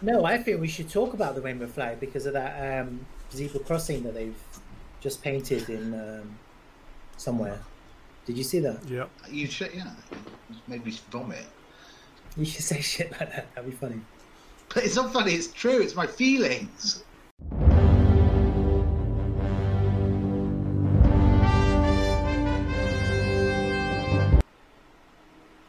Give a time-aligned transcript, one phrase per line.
[0.00, 3.58] No, I think we should talk about the rainbow flag because of that um, zebra
[3.60, 4.38] crossing that they've
[5.00, 6.38] just painted in um,
[7.16, 7.58] somewhere.
[8.24, 8.78] Did you see that?
[8.88, 9.06] Yeah.
[9.28, 9.90] You should, yeah.
[10.68, 11.44] Made me vomit.
[12.36, 13.52] You should say shit like that.
[13.56, 14.00] That'd be funny.
[14.72, 15.32] But it's not funny.
[15.32, 15.80] It's true.
[15.80, 17.02] It's my feelings.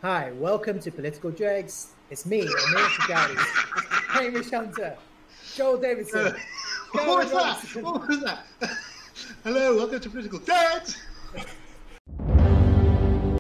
[0.02, 1.94] Hi, welcome to Political Dregs.
[2.10, 3.36] It's me, Amir Sajadi,
[4.10, 4.98] Hamish Hunter,
[5.54, 6.34] Joel Davidson.
[6.94, 7.84] what was that?
[7.84, 8.44] What was that?
[9.44, 10.40] Hello, welcome to Political.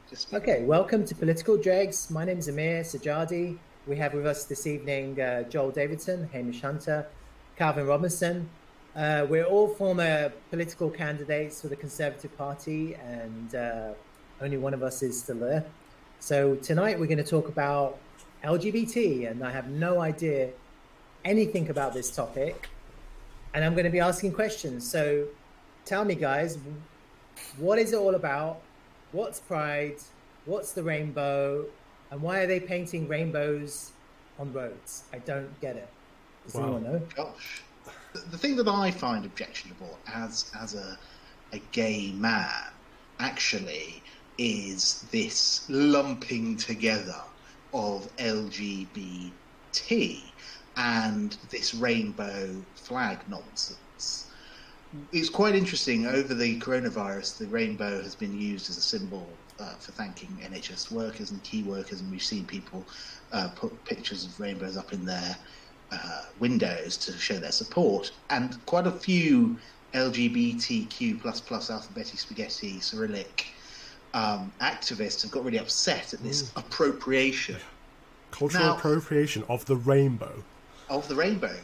[0.07, 2.11] Just Okay, welcome to Political Dregs.
[2.11, 3.57] My name is Amir Sajadi.
[3.87, 7.07] We have with us this evening uh, Joel Davidson, Hamish Hunter,
[7.57, 8.47] Calvin Robinson.
[8.95, 13.93] Uh, we're all former political candidates for the Conservative Party, and uh,
[14.39, 15.65] only one of us is still there.
[16.19, 17.97] So tonight we're going to talk about
[18.43, 20.49] LGBT, and I have no idea
[21.25, 22.69] anything about this topic,
[23.53, 24.89] and I'm going to be asking questions.
[24.89, 25.27] So
[25.85, 26.57] tell me, guys,
[27.57, 28.61] what is it all about?
[29.11, 29.97] What's Pride?
[30.45, 31.65] What's the rainbow?
[32.11, 33.91] And why are they painting rainbows
[34.39, 35.03] on roads?
[35.13, 35.89] I don't get it.
[36.45, 36.63] Does Wow.
[36.63, 37.01] anyone know?
[37.15, 37.61] gosh.
[38.13, 40.97] The, the thing that I find objectionable as as a
[41.51, 42.71] a gay man
[43.19, 44.01] actually
[44.37, 47.21] is this lumping together
[47.73, 49.31] of LGBT
[50.77, 54.27] and this rainbow flag nonsense.
[55.11, 56.07] It's quite interesting.
[56.07, 59.27] Over the coronavirus, the rainbow has been used as a symbol
[59.59, 62.83] uh, for thanking NHS workers and key workers, and we've seen people
[63.31, 65.37] uh, put pictures of rainbows up in their
[65.91, 68.11] uh, windows to show their support.
[68.29, 69.57] And quite a few
[69.93, 73.47] LGBTQ plus plus alphabetic spaghetti Cyrillic
[74.13, 77.57] um, activists have got really upset at this appropriation
[78.31, 80.43] Cultural Now- appropriation of the rainbow.
[80.89, 81.55] of the rainbow.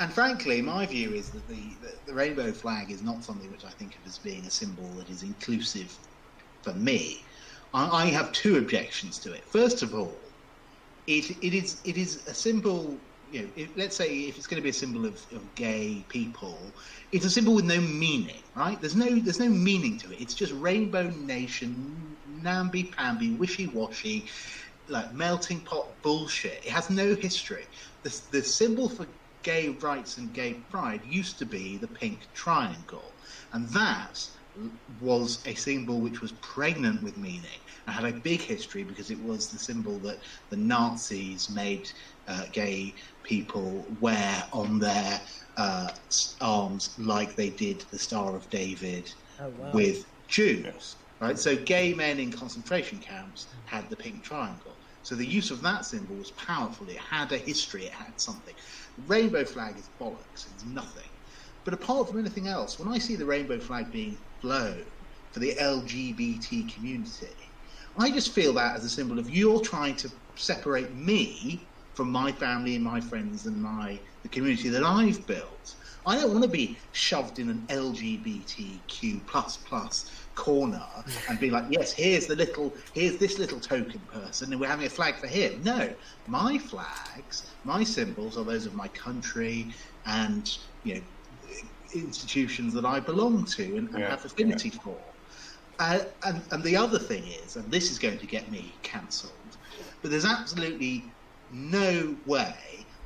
[0.00, 3.64] And frankly, my view is that the, the, the rainbow flag is not something which
[3.64, 5.96] I think of as being a symbol that is inclusive
[6.62, 7.22] for me.
[7.72, 9.44] I, I have two objections to it.
[9.44, 10.12] First of all,
[11.06, 12.96] it, it is it is a symbol.
[13.34, 16.76] You know, let's say if it's going to be a symbol of, of gay people,
[17.10, 18.80] it's a symbol with no meaning, right?
[18.80, 20.20] There's no there's no meaning to it.
[20.20, 24.30] It's just Rainbow Nation, namby pamby, wishy washy,
[24.86, 26.64] like melting pot bullshit.
[26.64, 27.66] It has no history.
[28.04, 29.08] The, the symbol for
[29.42, 33.16] gay rights and gay pride used to be the pink triangle,
[33.52, 34.16] and that
[34.98, 39.20] was a symbol which was pregnant with meaning and had a big history because it
[39.20, 40.18] was the symbol that
[40.50, 41.86] the Nazis made
[42.28, 42.94] uh, gay
[43.24, 45.20] people wear on their
[45.56, 45.90] uh,
[46.40, 49.72] arms, like they did the Star of David Oh, wow.
[49.72, 50.96] with Jews.
[51.20, 54.78] Right, so gay men in concentration camps had the pink triangle.
[55.02, 56.88] So the use of that symbol was powerful.
[56.88, 57.84] It had a history.
[57.86, 58.54] It had something.
[59.06, 60.46] Rainbow flag is bollocks.
[60.46, 61.08] It's nothing.
[61.64, 64.84] But apart from anything else, when I see the rainbow flag being flown
[65.32, 67.28] for the LGBT community,
[67.96, 71.62] I just feel that as a symbol of you're trying to separate me
[71.94, 75.76] from my family and my friends and my the community that I've built.
[76.06, 80.84] I don't want to be shoved in an LGBTQ plus plus corner
[81.30, 84.84] and be like, yes, here's the little, here's this little token person, and we're having
[84.84, 85.62] a flag for him.
[85.64, 85.88] No,
[86.26, 89.68] my flags, my symbols are those of my country
[90.04, 91.00] and you know
[92.00, 94.96] institutions that I belong to and, and Yeah, have affinity for.
[95.78, 99.32] Uh, and, and the other thing is, and this is going to get me cancelled,
[100.02, 101.04] but there's absolutely
[101.52, 102.54] no way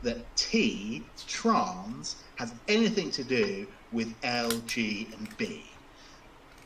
[0.02, 5.64] that T, trans, has anything to do with L, G, and B.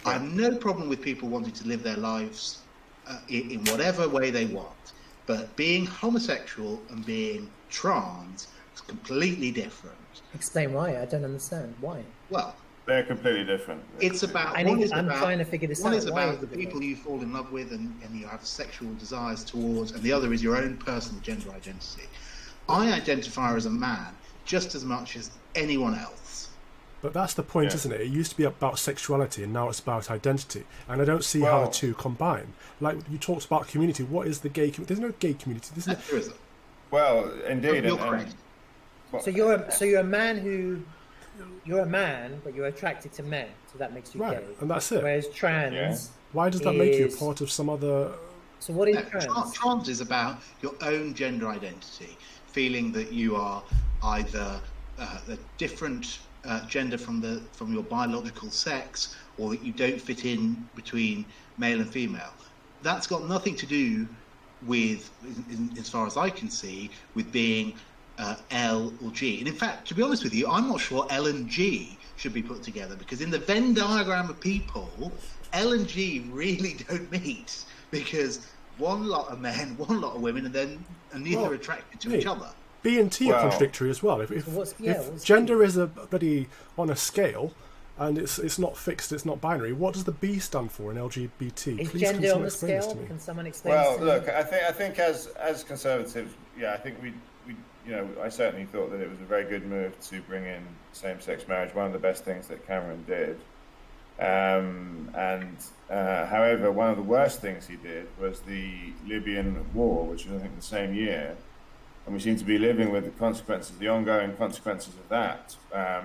[0.04, 2.58] I have no problem with people wanting to live their lives
[3.06, 4.92] uh, in, in whatever way they want,
[5.26, 8.48] but being homosexual and being trans
[8.87, 9.97] completely different.
[10.34, 11.00] Explain why.
[11.00, 11.75] I don't understand.
[11.81, 12.03] Why?
[12.31, 12.54] Well,
[12.87, 13.82] They're completely different.
[14.00, 14.56] it's about.
[14.56, 15.98] I one need- is I'm about- trying to figure this one out.
[15.98, 16.69] is Why about is the it different?
[16.69, 20.12] people you fall in love with and, and you have sexual desires towards, and the
[20.12, 22.04] other is your own personal gender identity.
[22.69, 26.49] I identify as a man just as much as anyone else.
[27.02, 27.75] But that's the point, Yeah.
[27.76, 28.00] isn't it?
[28.02, 30.64] It used to be about sexuality, and now it's about identity.
[30.88, 32.52] And I don't see how the two combine.
[32.81, 34.02] Like you talked about community.
[34.05, 34.94] What is the gay community?
[34.94, 35.70] There's no gay community.
[35.75, 36.37] There's no, There isn't.
[36.90, 37.69] Well, indeed.
[37.69, 38.35] You're and- and- correct.
[39.12, 40.81] Well, So you're a, so you're a man who
[41.64, 44.55] you're a man, but you're attracted to men, so that makes you right, gay.
[44.61, 45.03] and that's it.
[45.03, 45.97] Whereas trans, Yeah.
[46.32, 48.12] Why does that make you is- part of some other?
[48.59, 49.53] so what is No, trans?
[49.55, 52.17] trans is about your own gender identity,
[52.47, 53.62] feeling that you are
[54.05, 54.61] either
[54.99, 60.00] uh, a different uh, gender from the from your biological sex, or that you don't
[60.00, 61.25] fit in between
[61.59, 62.32] male and female.
[62.82, 64.09] That's got nothing to do
[64.67, 67.75] with, in, in, as far as I can see, with being
[68.19, 69.38] uh, L or G.
[69.38, 72.32] And in fact, to be honest with you, I'm not sure L and G should
[72.32, 75.12] be put together because in the Venn diagram of people,
[75.53, 78.47] L and G really don't meet because
[78.79, 82.00] one lot of men, one lot of women, and then and neither Well, are attracted
[82.00, 82.19] to me.
[82.19, 82.49] each other.
[82.82, 84.20] B and T are contradictory as well.
[84.20, 87.53] If, if, What's- yeah, if what's gender is a bloody on a scale
[87.99, 89.73] and it's it's not fixed, it's not binary.
[89.73, 91.79] What does the B stand for in LGBT?
[91.79, 92.97] Is Please gender on someone the scale?
[93.06, 93.75] Can someone explain?
[93.75, 94.32] Well, to look, me?
[94.32, 97.14] I think I think as as conservatives, yeah, I think we we
[97.87, 100.62] you know I certainly thought that it was a very good move to bring in
[100.93, 101.75] same-sex marriage.
[101.75, 103.40] One of the best things that Cameron did.
[104.19, 105.56] Um, and
[105.90, 110.37] uh, however, one of the worst things he did was the Libyan war, which was
[110.37, 111.37] I think the same year,
[112.05, 115.56] and we seem to be living with the consequences, the ongoing consequences of that.
[115.73, 116.05] Um,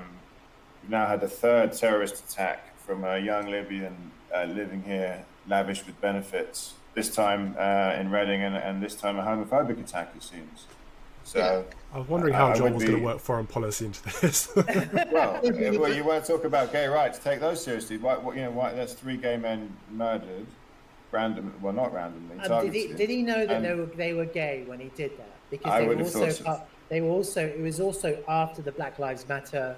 [0.81, 5.85] we've now had a third terrorist attack from a young Libyan uh, living here, lavish
[5.85, 6.75] with benefits.
[6.93, 10.65] This time uh, in Reading, and, and this time a homophobic attack, it seems.
[11.27, 14.01] So, I was wondering how I John would was going to work foreign policy into
[14.21, 14.49] this.
[14.55, 17.19] well, well, you want to talk about gay rights?
[17.19, 17.97] Take those seriously.
[17.97, 20.45] Why, what, you know, why, that's three gay men murdered,
[21.11, 21.53] random.
[21.61, 22.39] Well, not randomly.
[22.39, 22.97] Uh, did he targeted.
[22.97, 25.27] did he know that And- they were they were gay when he did that?
[25.49, 26.45] Because I they were would have also thought so.
[26.45, 29.75] uh, they were also it was also after the Black Lives Matter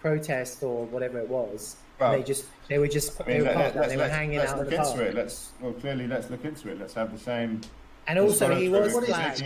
[0.00, 1.76] protest or whatever it was.
[2.00, 3.96] Well, they just they were just I they mean, were let, let, they let's, They
[3.96, 5.00] were let's, hanging let's out in look the into park.
[5.02, 5.14] it.
[5.14, 6.80] Let's well, clearly, let's look into it.
[6.80, 7.60] Let's have the same.
[8.08, 9.40] And also, he was What is flagged.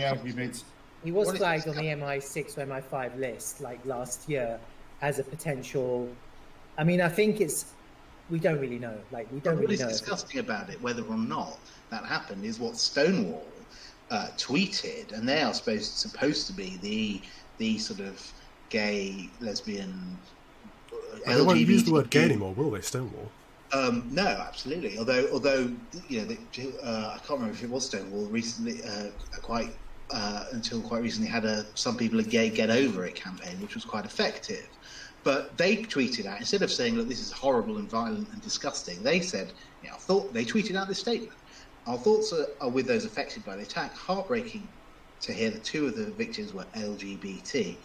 [1.05, 1.27] Taking LGBT.
[1.27, 4.59] He was What is flagged on the MI6 or MI5 list like last year
[5.01, 6.09] as a potential.
[6.77, 7.73] I mean, I think it's
[8.29, 8.97] we don't really know.
[9.11, 9.87] Like we don't But what really is know.
[9.89, 11.57] disgusting about it, whether or not
[11.89, 13.45] that happened, is what Stonewall
[14.11, 17.21] uh, tweeted, and they are supposed supposed to be the
[17.57, 18.33] the sort of
[18.69, 20.17] gay, lesbian,
[20.91, 22.81] uh, they won't use the word gay anymore, will they?
[22.81, 23.31] Stonewall.
[23.71, 24.97] Um, no, absolutely.
[24.97, 25.71] Although, although
[26.07, 26.37] you know, the,
[26.83, 28.83] uh, I can't remember if it was Stonewall recently.
[28.83, 29.09] Uh,
[29.41, 29.73] quite
[30.11, 33.75] uh, until quite recently, had a "Some People Are Gay, Get Over It" campaign, which
[33.75, 34.67] was quite effective.
[35.23, 39.03] But they tweeted out instead of saying, "Look, this is horrible and violent and disgusting,"
[39.03, 41.39] they said, "You know, thought they tweeted out this statement.
[41.87, 43.93] Our thoughts are, are with those affected by the attack.
[43.93, 44.67] Heartbreaking
[45.21, 47.77] to hear that two of the victims were LGBT.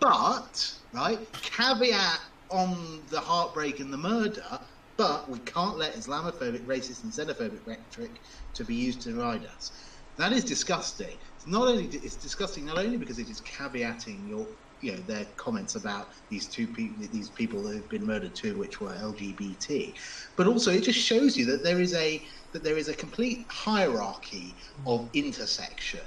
[0.00, 4.58] But, right, caveat on the heartbreak and the murder,
[4.96, 8.20] but we can't let Islamophobic, racist, and xenophobic rhetoric
[8.54, 9.72] to be used to divide us.
[10.16, 11.18] That is disgusting.
[11.46, 14.48] Not only it's disgusting not only because it is caveating your
[14.80, 18.58] you know their comments about these two people these people that have been murdered too
[18.58, 19.94] which were LGBT
[20.36, 23.46] but also it just shows you that there is a that there is a complete
[23.50, 26.00] hierarchy of intersection.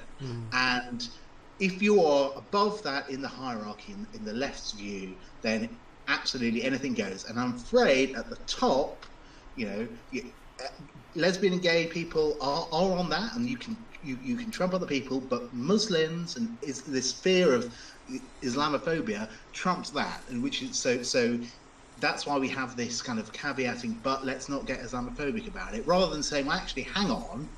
[0.54, 1.02] And
[1.60, 6.64] if you are above that in the hierarchy in, in the left's view then absolutely
[6.64, 7.26] anything goes.
[7.26, 9.06] And i'm afraid at the top
[9.56, 10.68] you know you, uh,
[11.16, 14.74] lesbian and gay people are, are on that and you can you, you can trump
[14.74, 17.74] other people but muslims and is this fear of
[18.44, 21.38] islamophobia trumps that and which is so so
[22.00, 25.86] that's why we have this kind of caveating but let's not get islamophobic about it
[25.88, 27.50] rather than saying well actually hang on.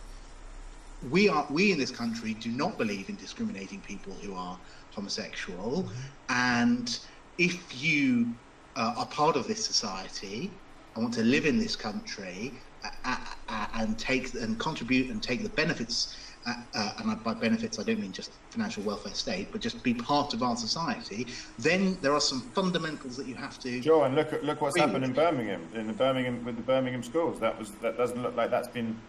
[1.02, 4.60] We are we in this country do not believe in discriminating people who are
[4.94, 5.92] homosexual.
[6.28, 6.90] And
[7.38, 8.36] if you
[8.76, 10.62] uh, are part of this society
[10.96, 15.22] I want to live in this country uh, uh, uh, and take and contribute and
[15.22, 16.14] take the benefits
[16.46, 19.94] uh, uh, and by benefits I don't mean just financial welfare state but just be
[19.94, 21.28] part of our society
[21.58, 24.78] then there are some fundamentals that you have to Joe, and look at look what's
[24.78, 27.40] happened in Birmingham, in the Birmingham with the Birmingham schools.
[27.40, 29.00] That was that doesn't look like that's been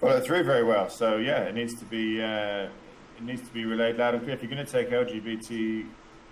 [0.00, 0.88] followed through very well.
[0.88, 2.68] So yeah, it needs to be uh,
[3.16, 4.34] it needs to be relayed loud and clear.
[4.34, 5.86] If you're going to take LGBT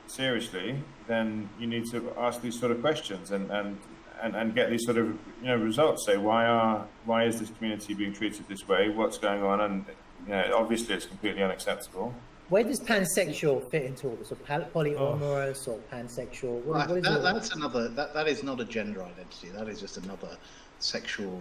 [0.07, 3.79] seriously, then you need to ask these sort of questions and and.
[4.23, 5.09] And, and get these sort of
[5.43, 6.07] you know results.
[6.07, 8.89] Say why are why is this community being treated this way?
[8.89, 9.61] What's going on?
[9.61, 9.85] And
[10.27, 12.15] you know, obviously it's completely unacceptable.
[12.49, 14.33] Where does pansexual fit into all this?
[14.33, 16.63] Or poly- polyamorous or pansexual?
[16.63, 17.89] What, Right, what is that, all that's another.
[17.89, 19.49] That, that is not a gender identity.
[19.49, 20.37] That is just another
[20.79, 21.41] sexual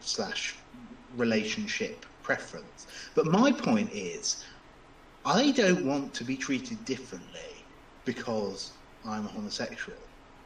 [0.00, 0.54] slash
[1.16, 2.86] relationship preference.
[3.14, 4.44] But my point is,
[5.24, 7.40] I don't want to be treated differently
[8.04, 8.72] because
[9.06, 9.98] I'm a homosexual,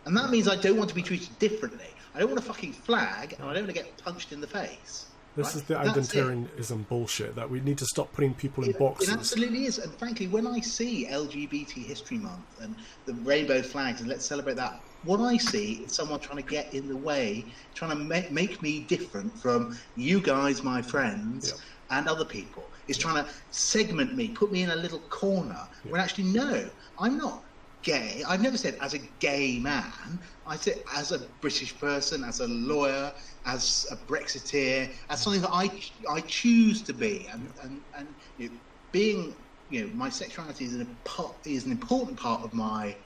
[0.08, 1.84] and that means I don't want to be treated differently.
[2.14, 4.46] I don't want a fucking flag, and I don't want to get punched in the
[4.46, 5.06] face.
[5.36, 5.56] This right?
[5.56, 9.66] is the identitarianism bullshit that we need to stop putting people in It, it absolutely
[9.66, 9.78] is.
[9.78, 12.74] And frankly, when I see LGBT History Month and
[13.04, 16.72] the rainbow flags and let's celebrate that, what I see is someone trying to get
[16.72, 21.98] in the way, trying to make, make me different from you guys, my friends, Yeah.
[21.98, 22.64] and other people.
[22.88, 25.68] Is trying to segment me, put me in a little corner.
[25.86, 27.44] When actually, no, I'm not
[27.82, 28.22] gay.
[28.28, 30.20] I've never said as a gay man.
[30.46, 33.12] I said as a British person, as a lawyer,
[33.46, 35.70] as a Brexiteer, as something that I
[36.10, 38.56] I choose to be, and and and you know,
[38.92, 40.98] being you know, my sexuality is an
[41.44, 42.96] is an important part of my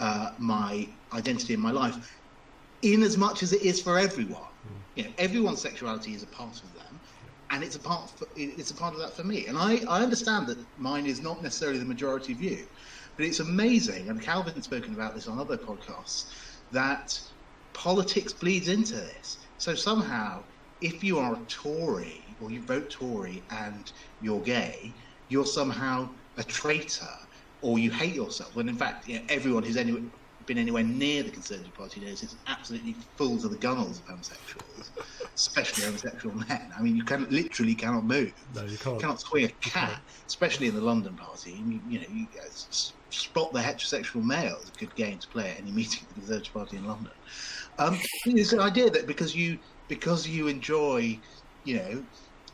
[0.00, 1.96] uh, my identity in my life,
[2.82, 4.50] in as much as it is for everyone.
[4.94, 7.00] You know, everyone's sexuality is a part of them,
[7.50, 9.46] and it's a part for, it's a part of that for me.
[9.46, 12.66] And I, I understand that mine is not necessarily the majority view,
[13.16, 14.08] but it's amazing.
[14.08, 16.26] And Calvin's spoken about this on other podcasts
[16.72, 17.20] that
[17.72, 19.38] politics bleeds into this.
[19.58, 20.42] So somehow,
[20.80, 24.92] if you are a Tory or you vote Tory and you're gay,
[25.28, 27.06] you're somehow a traitor
[27.62, 28.54] or you hate yourself.
[28.56, 30.02] When in fact, you know, everyone who's any,
[30.46, 34.90] been anywhere near the Conservative Party knows it's absolutely full to the gunnels of homosexuals,
[35.34, 36.72] especially homosexual men.
[36.76, 38.34] I mean, you can literally cannot move.
[38.54, 38.96] No, you can't.
[38.96, 41.52] You cannot swing a cat, especially in the London Party.
[41.52, 42.92] You, you know, you guys
[43.34, 46.14] spot the heterosexual male is a good game to play at any meeting of the
[46.20, 47.10] Conservative Party in London.
[47.80, 51.18] Um, it's an idea that because you because you enjoy,
[51.64, 52.04] you know,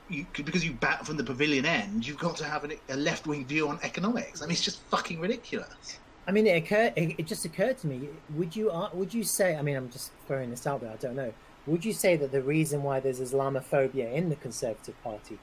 [0.08, 3.26] you, because you bat from the pavilion end, you've got to have an, a left
[3.26, 4.40] wing view on economics.
[4.40, 5.98] I mean, it's just fucking ridiculous.
[6.26, 6.94] I mean, it occurred.
[6.96, 8.08] It, it just occurred to me.
[8.34, 9.56] Would you uh, would you say?
[9.56, 10.92] I mean, I'm just throwing this out there.
[10.92, 11.34] I don't know.
[11.66, 15.38] Would you say that the reason why there's Islamophobia in the Conservative Party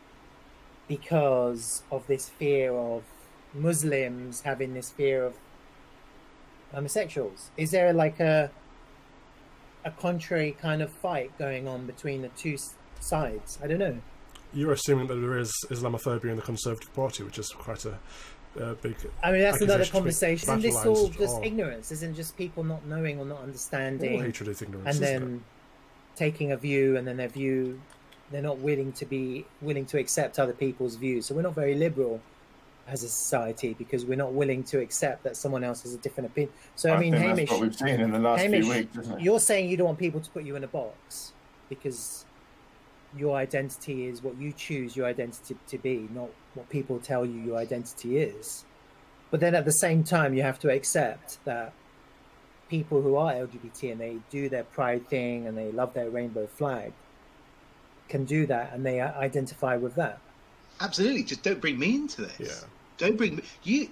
[0.88, 3.04] because of this fear of
[3.58, 5.36] Muslims having this fear of
[6.74, 7.50] homosexuals?
[7.58, 8.52] Is there like a
[9.86, 12.58] a contrary kind of fight going on between the two
[13.00, 13.58] sides?
[13.64, 13.98] I don't know.
[14.54, 17.98] You're assuming that there is Islamophobia in the Conservative Party, which is quite a,
[18.60, 18.96] a big.
[19.24, 20.50] I mean, that's another conversation.
[20.50, 21.92] Isn't this all just ignorance?
[21.92, 24.16] Isn't just people not knowing or not understanding?
[24.16, 24.96] All hatred is ignorance.
[24.96, 25.44] and then
[26.18, 27.80] taking a view and then their view
[28.32, 31.76] they're not willing to be willing to accept other people's views so we're not very
[31.76, 32.20] liberal
[32.88, 36.30] as a society because we're not willing to accept that someone else has a different
[36.30, 38.74] opinion so i, mean think hamish that's what we've seen in the last Hamish, few
[38.74, 39.22] weeks, isn't it?
[39.22, 41.34] you're saying you don't want people to put you in a box
[41.70, 42.26] because
[43.16, 47.40] your identity is what you choose your identity to be not what people tell you
[47.40, 48.66] your identity is
[49.32, 51.74] but then at the same time you have to accept that
[52.70, 56.48] people who are LGBT and they do their pride thing and they love their rainbow
[56.48, 56.94] flag
[58.10, 60.20] can do that and they identify with that.
[60.80, 62.40] Absolutely, just don't bring me into this.
[62.40, 62.68] Yeah.
[62.98, 63.44] Don't bring me.
[63.64, 63.88] You,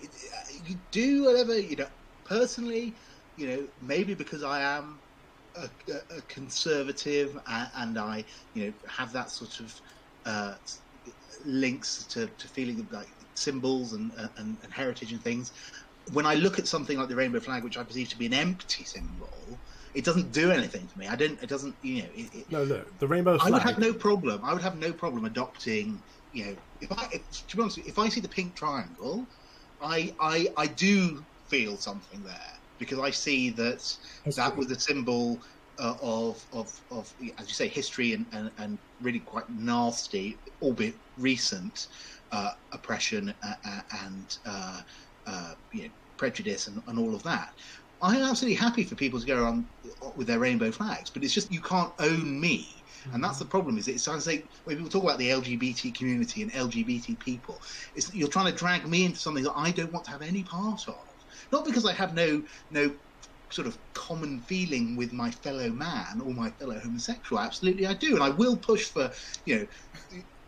[0.65, 1.87] you do whatever you know.
[2.25, 2.91] Personally,
[3.37, 4.97] you know, maybe because I am
[5.55, 9.81] a, a, a conservative and, and I, you know, have that sort of
[10.25, 10.55] uh,
[11.45, 15.51] links to, to feeling of like symbols and, and and heritage and things.
[16.13, 18.33] When I look at something like the rainbow flag, which I perceive to be an
[18.33, 19.29] empty symbol,
[19.95, 21.07] it doesn't do anything for me.
[21.07, 21.41] I don't.
[21.41, 21.75] It doesn't.
[21.81, 22.09] You know.
[22.15, 23.53] It, it, No, look, the rainbow Flag.
[23.53, 24.41] I would have no problem.
[24.43, 26.01] I would have no problem adopting.
[26.35, 29.25] You know, if I, if, to be honest, if I see the pink triangle,
[29.81, 33.81] I, I, I do feel something there because I see that
[34.35, 35.39] that was a symbol
[35.79, 40.99] uh, of, of, of, as you say, history and, and, and really quite nasty, albeit
[41.17, 41.87] recent,
[42.33, 44.81] uh, oppression uh, uh, and uh,
[45.27, 47.49] uh, you know, prejudice and, and all of that.
[48.01, 49.67] I'm absolutely happy for people to go around
[50.17, 52.83] with their rainbow flags, but it's just you can't own me.
[53.13, 53.77] And that's the problem.
[53.77, 57.61] Is it sounds like when people talk about the LGBT community and LGBT people,
[58.13, 60.81] you're trying to drag me into something that I don't want to have any part
[60.87, 61.07] of.
[61.51, 62.95] Not because I have no no
[63.51, 67.39] sort of common feeling with my fellow man or my fellow homosexual.
[67.41, 69.11] Absolutely, I do, and I will push for
[69.45, 69.67] you know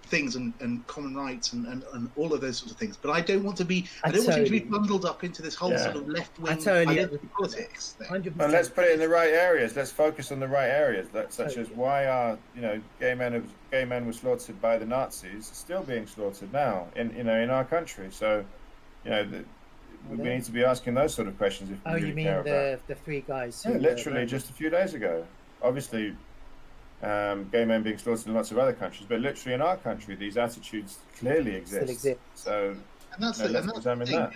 [0.07, 2.97] things and, and common rights and, and, and all of those sorts of things.
[2.97, 3.85] But I don't want to be.
[4.03, 5.83] I, I don't want you to be bundled up into this whole Yeah.
[5.83, 7.95] sort of left wing totally politics.
[7.99, 8.33] Thing.
[8.39, 9.75] And let's put it in the right areas.
[9.75, 13.33] Let's focus on the right areas, that, such as why are you know gay men
[13.35, 17.37] of, gay men were slaughtered by the Nazis still being slaughtered now in you know
[17.39, 18.07] in our country.
[18.11, 18.43] So
[19.03, 19.43] you know the,
[20.09, 22.25] we need to be asking those sort of questions if we Oh, really you mean
[22.25, 22.87] care about.
[22.87, 23.63] the the three guys?
[23.65, 25.25] Yeah, were- literally just a few days ago.
[25.61, 26.15] Obviously,
[27.01, 30.15] um, gay men being slaughtered in lots of other countries, but literally in our country,
[30.15, 31.75] these attitudes clearly exist.
[31.75, 32.19] Still exist.
[32.33, 32.77] So
[33.13, 34.15] And that's No, the, let's and that's the examine thing.
[34.19, 34.33] that.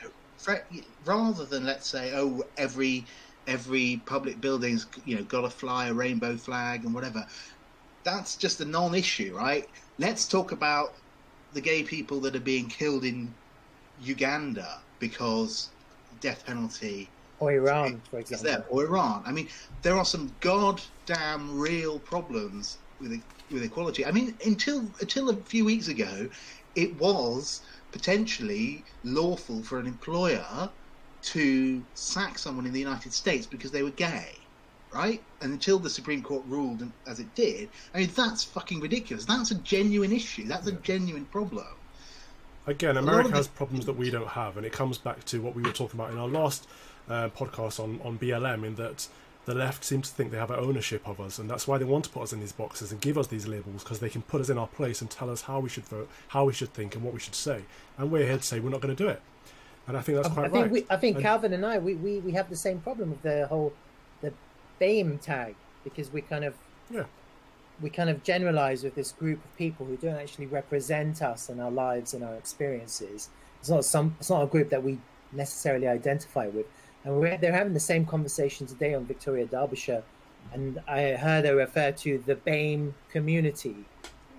[0.70, 3.08] you know, rather than let's say, oh, every
[3.48, 7.25] every public building's you know got to fly a rainbow flag and whatever.
[8.03, 9.68] That's just a non-issue, right?
[9.98, 10.98] Let's talk about
[11.51, 13.38] the gay people that are being killed in
[13.98, 15.74] Uganda because
[16.20, 18.51] death penalty or Iran, for is example.
[18.51, 19.24] there, or Iran.
[19.25, 19.50] I mean,
[19.81, 24.05] there are some goddamn real problems with e- with equality.
[24.05, 26.29] I mean, until until a few weeks ago,
[26.75, 30.69] it was potentially lawful for an employer
[31.24, 34.29] to sack someone in the United States because they were gay,
[34.93, 35.21] right?
[35.41, 39.25] And until the Supreme Court ruled as it did, I mean, that's fucking ridiculous.
[39.25, 40.48] That's a genuine issue.
[40.48, 41.67] That's a genuine problem.
[42.67, 45.55] Again, America has the- problems that we don't have, and it comes back to what
[45.55, 46.67] we were talking about in our last
[47.10, 49.08] uh, podcast on, on BLM, in that
[49.46, 52.05] the left seem to think they have ownership of us, and that's why they want
[52.05, 54.39] to put us in these boxes and give us these labels because they can put
[54.39, 56.93] us in our place and tell us how we should vote, how we should think,
[56.96, 57.63] and what we should say.
[57.98, 59.22] And we're here to say we're not going to do it.
[59.88, 60.72] And I think that's quite I think right.
[60.72, 63.24] we, I think And- Calvin and I we, we, we have the same problem with
[63.24, 63.74] the whole
[64.22, 64.31] the
[64.79, 66.53] BAME tag because we kind of
[66.91, 67.05] yeah,
[67.81, 71.60] we kind of generalize with this group of people who don't actually represent us and
[71.60, 73.29] our lives and our experiences.
[73.60, 75.00] It's not some it's not a group that we
[75.31, 76.67] necessarily identify with.
[77.03, 80.03] And we're, they're having the same conversation today on Victoria Derbyshire,
[80.53, 83.75] and I heard her refer to the BAME community.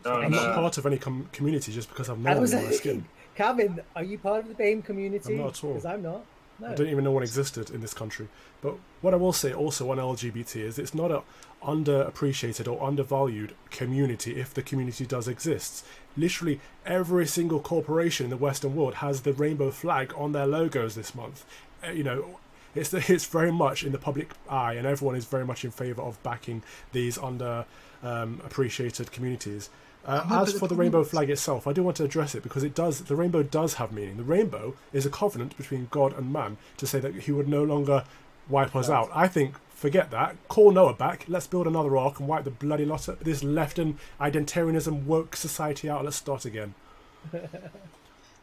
[0.04, 0.42] Oh, I'm no.
[0.42, 3.04] not part of any com- community just because I'm I melanin was in my skin.
[3.34, 5.34] Calvin, are you part of the BAME community?
[5.34, 5.70] I'm not at all.
[5.70, 6.24] Because I'm not.
[6.58, 6.68] No.
[6.68, 8.28] I didn't even know one existed in this country.
[8.60, 11.22] But what I will say also on LGBT is it's not a
[11.62, 15.84] underappreciated or undervalued community if the community does exist.
[16.16, 20.94] Literally every single corporation in the Western world has the rainbow flag on their logos
[20.94, 21.44] this month.
[21.84, 22.38] Uh, you know,
[22.74, 26.02] it's it's very much in the public eye, and everyone is very much in favour
[26.02, 26.62] of backing
[26.92, 27.64] these under
[28.02, 29.70] um, appreciated communities.
[30.04, 32.64] Uh, as for the the rainbow flag itself, I do want to address it because
[32.64, 33.02] it does.
[33.02, 34.16] The rainbow does have meaning.
[34.16, 37.62] The rainbow is a covenant between God and man to say that He would no
[37.62, 38.04] longer
[38.48, 39.10] wipe us out.
[39.14, 40.36] I think forget that.
[40.48, 41.24] Call Noah back.
[41.28, 45.36] Let's build another ark and wipe the bloody lot of this left and identitarianism woke
[45.36, 46.04] society out.
[46.04, 46.74] Let's start again.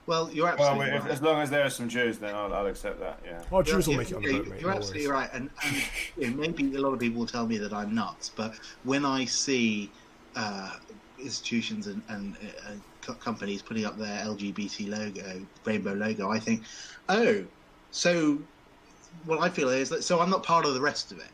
[0.09, 1.11] Well, you're Well, absolutely if, right.
[1.11, 3.19] as long as there are some Jews, then I'll, I'll accept that.
[3.23, 3.43] Yeah.
[3.51, 4.61] Oh, Jews will You're- make it on the you're- boat, mate.
[4.61, 5.19] You're no absolutely worries.
[5.21, 5.75] right, and, and
[6.17, 9.05] you know, maybe a lot of people will tell me that I'm nuts, but when
[9.05, 9.91] I see
[10.35, 10.77] uh,
[11.19, 12.35] institutions and, and
[13.07, 16.63] uh, companies putting up their LGBT logo, rainbow logo, I think,
[17.07, 17.45] oh,
[17.91, 18.39] so
[19.25, 21.31] what I feel is that so I'm not part of the rest of it,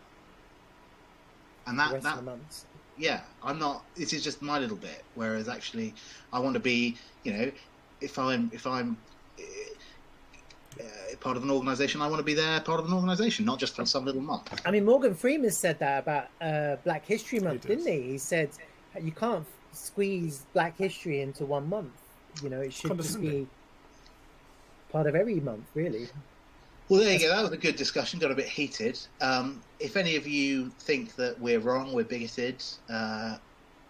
[1.66, 2.66] and that that of the months.
[2.98, 3.86] yeah, I'm not.
[3.96, 5.06] This is just my little bit.
[5.16, 5.94] Whereas actually,
[6.34, 6.98] I want to be.
[7.24, 7.52] You know,
[8.02, 8.98] if I'm if I'm
[9.40, 9.44] uh,
[10.82, 13.60] uh, part of an organisation, I want to be there, part of an organisation, not
[13.60, 14.62] just for some little month.
[14.66, 17.80] I mean, Morgan Freeman said that about uh, Black History Month, did.
[17.80, 18.12] didn't he?
[18.12, 18.50] He said
[19.02, 21.94] you can't squeeze Black History into one month.
[22.44, 23.48] You know, it should just be
[24.92, 26.08] part of every month, really.
[26.88, 27.30] Well, there you go.
[27.30, 28.20] That was a good discussion.
[28.20, 29.00] Got a bit heated.
[29.20, 33.38] Um, if any of you think that we're wrong, we're bigoted, uh,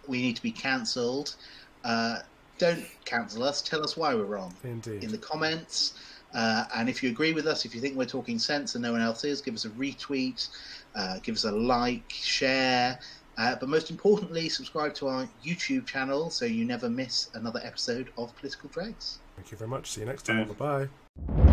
[0.08, 1.36] we need to be cancelled,
[1.84, 2.20] uh,
[2.58, 3.62] don't cancel us.
[3.62, 4.54] Tell us why we're wrong.
[4.64, 5.04] Indeed.
[5.04, 5.94] in the comments.
[6.34, 8.92] Uh, and if you agree with us, if you think we're talking sense and no
[8.92, 10.50] one else is, give us a retweet,
[10.94, 13.00] uh, give us a like, share.
[13.38, 18.10] Uh, but most importantly, subscribe to our YouTube channel so you never miss another episode
[18.18, 19.20] of Political Dregs.
[19.36, 19.92] Thank you very much.
[19.92, 20.48] See you next time.
[20.48, 20.88] Bye
[21.28, 21.45] bye.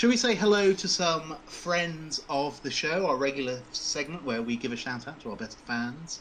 [0.00, 4.56] Should we say hello to some friends of the show, our regular segment where we
[4.56, 6.20] give a shout out to our best fans?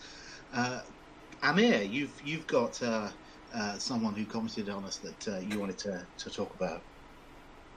[0.54, 0.82] Uh,
[1.44, 3.08] Amir, you've you've got uh,
[3.56, 6.82] uh, someone who commented on us that uh, you wanted to, to talk about.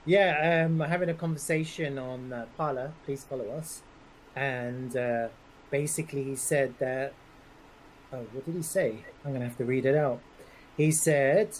[0.03, 2.91] Yeah, um, having a conversation on uh, Parler.
[3.05, 3.81] Please follow us.
[4.35, 5.29] And uh,
[5.71, 7.13] basically, he said that.
[8.11, 9.05] Oh, what did he say?
[9.23, 10.19] I'm going to have to read it out.
[10.75, 11.59] He said,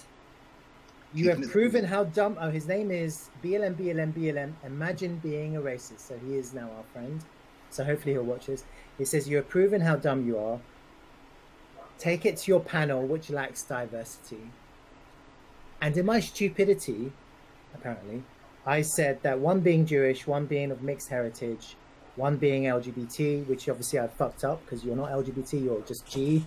[1.16, 2.38] You have proven how dumb.
[2.40, 4.54] Oh, his name is BLM, BLM, BLM.
[4.66, 6.00] Imagine being a racist.
[6.00, 7.24] So he is now our friend.
[7.70, 8.64] So hopefully he'll watch this.
[8.98, 10.60] He says, You have proven how dumb you are.
[12.00, 14.52] Take it to your panel, which lacks diversity.
[15.80, 17.12] And in my stupidity,
[17.76, 18.24] apparently,
[18.66, 21.76] I said that one being Jewish, one being of mixed heritage,
[22.16, 26.46] one being LGBT, which obviously I fucked up because you're not LGBT, you're just G,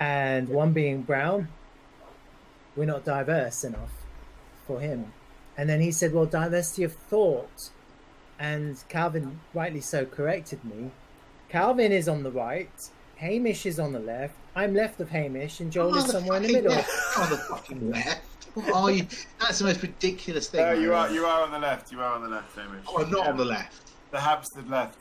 [0.00, 1.48] and one being brown,
[2.78, 3.90] we're not diverse enough
[4.66, 5.12] for him.
[5.56, 7.70] And then he said, well, diversity of thought.
[8.38, 10.92] And Calvin, rightly so, corrected me.
[11.48, 12.70] Calvin is on the right,
[13.16, 16.44] Hamish is on the left, I'm left of Hamish, and Joel Oh, is somewhere in
[16.44, 16.70] the middle.
[16.72, 17.18] left.
[17.18, 18.44] On the fucking left.
[18.54, 19.06] What are you?
[19.40, 20.60] That's the most ridiculous thing.
[20.60, 21.90] No, you are you are on the left.
[21.92, 22.84] You are on the left, Hamish.
[22.88, 23.30] Oh, I'm not Yeah.
[23.32, 23.90] on the left.
[24.10, 24.98] The Hampstead left.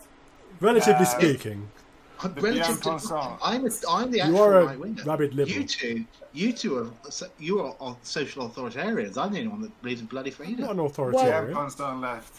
[0.59, 1.86] Relatively Uh, speaking, I'm The
[2.23, 3.37] relative to.
[3.43, 5.03] I'm, a, I'm the You actual are a right winger.
[5.03, 5.57] rabid liberal.
[5.57, 6.91] You two, you two are
[7.39, 9.17] you are social authoritarians.
[9.17, 10.61] I'm the only one that believes in bloody freedom.
[10.61, 11.53] not an Yeah, authoritarian.
[11.53, 12.33] Constant left.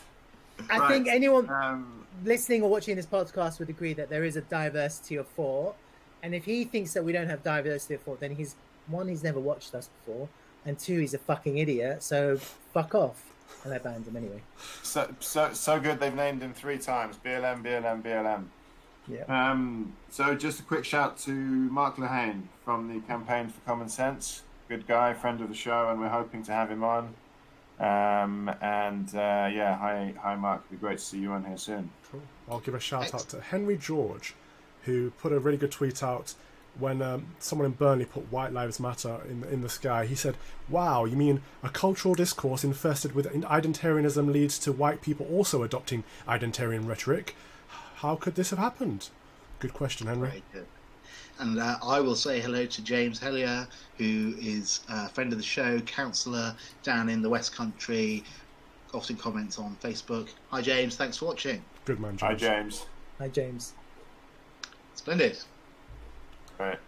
[0.70, 0.88] I Right.
[0.88, 5.16] think anyone Um, listening or watching this podcast would agree that there is a diversity
[5.16, 5.76] of thought.
[6.22, 8.56] And if he thinks that we don't have diversity of thought, then he's
[8.88, 10.28] one, he's never watched us before,
[10.66, 12.02] and two, he's a fucking idiot.
[12.02, 12.38] So
[12.72, 13.22] fuck off.
[13.64, 14.42] And I banned him anyway.
[14.82, 15.98] so so so good.
[16.00, 17.16] They've named him three times.
[17.24, 18.44] BLM, BLM, BLM.
[19.10, 19.24] Yeah.
[19.28, 24.42] Um, so just a quick shout to Mark Lehain from the Campaign for Common Sense.
[24.68, 27.14] Good guy, friend of the show, and we're hoping to have him on.
[27.80, 30.62] Um, and uh, yeah, hi, hi, Mark.
[30.68, 31.90] It'd be great to see you on here soon.
[32.10, 32.22] Cool.
[32.50, 34.34] I'll give a shout out to Henry George,
[34.82, 36.34] who put a really good tweet out
[36.78, 40.06] when um, someone in Burnley put "White Lives Matter" in in the sky.
[40.06, 40.36] He said,
[40.68, 46.04] "Wow, you mean a cultural discourse infested with identarianism leads to white people also adopting
[46.26, 47.36] identarian rhetoric?
[47.98, 49.10] How could this have happened?"
[49.60, 50.28] Good question, Henry.
[50.28, 50.66] Very good.
[51.40, 55.44] And uh, I will say hello to James Hellier, who is a friend of the
[55.44, 58.24] show, councillor down in the West Country,
[58.92, 60.30] often comments on Facebook.
[60.50, 60.96] Hi, James.
[60.96, 61.62] Thanks for watching.
[61.84, 62.20] Good man, James.
[62.22, 62.86] Hi, James.
[63.18, 63.72] Hi, James.
[64.94, 65.38] Splendid.
[66.58, 66.78] Right.